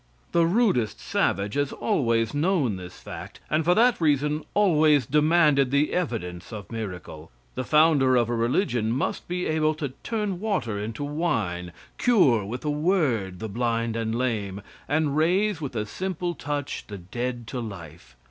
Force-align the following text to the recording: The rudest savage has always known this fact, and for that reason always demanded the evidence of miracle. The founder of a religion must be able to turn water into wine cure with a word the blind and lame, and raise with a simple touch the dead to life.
The 0.31 0.47
rudest 0.47 0.99
savage 0.99 1.53
has 1.53 1.71
always 1.71 2.33
known 2.33 2.75
this 2.77 2.99
fact, 2.99 3.39
and 3.51 3.63
for 3.63 3.75
that 3.75 4.01
reason 4.01 4.43
always 4.55 5.05
demanded 5.05 5.69
the 5.69 5.93
evidence 5.93 6.51
of 6.51 6.71
miracle. 6.71 7.29
The 7.53 7.63
founder 7.63 8.15
of 8.15 8.27
a 8.27 8.33
religion 8.33 8.91
must 8.91 9.27
be 9.27 9.45
able 9.45 9.75
to 9.75 9.89
turn 10.01 10.39
water 10.39 10.79
into 10.79 11.03
wine 11.03 11.71
cure 11.99 12.43
with 12.43 12.65
a 12.65 12.71
word 12.71 13.37
the 13.37 13.47
blind 13.47 13.95
and 13.95 14.15
lame, 14.15 14.63
and 14.87 15.15
raise 15.15 15.61
with 15.61 15.75
a 15.75 15.85
simple 15.85 16.33
touch 16.33 16.85
the 16.87 16.97
dead 16.97 17.45
to 17.49 17.59
life. 17.59 18.15